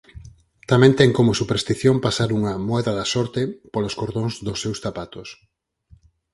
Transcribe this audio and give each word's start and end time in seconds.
Tamén 0.69 0.91
ten 0.99 1.09
como 1.17 1.37
superstición 1.41 1.95
pasar 2.05 2.29
unha 2.37 2.53
""Moeda 2.67 2.91
da 2.99 3.05
sorte"" 3.13 3.41
polos 3.73 3.97
cordóns 3.99 4.33
dos 4.45 4.57
seus 4.63 4.77
zapatos. 4.85 5.27